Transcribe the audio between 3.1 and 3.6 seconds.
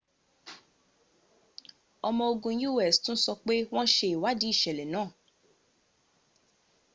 sọ pé